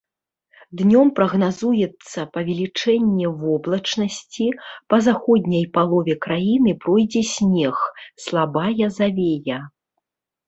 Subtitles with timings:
[0.79, 4.47] Днём прагназуецца павелічэнне воблачнасці,
[4.93, 7.75] па заходняй палове краіны пройдзе снег,
[8.29, 9.59] слабая завея.